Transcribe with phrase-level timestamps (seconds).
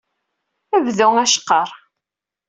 [0.85, 1.69] Bdu aceqqer.